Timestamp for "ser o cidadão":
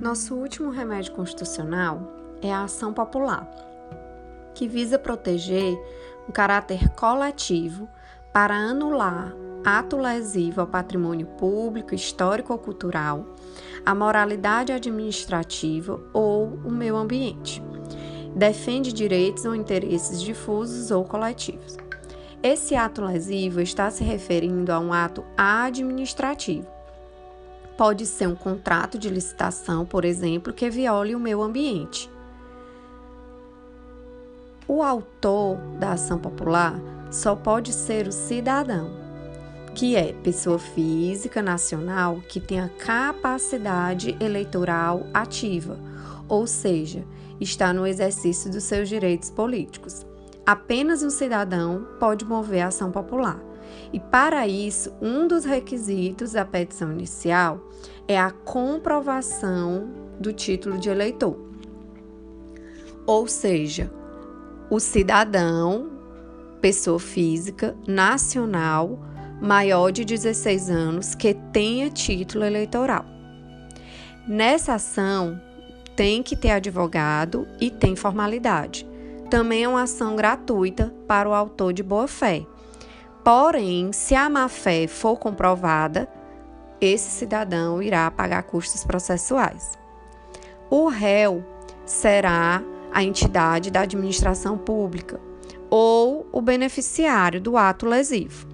37.72-39.06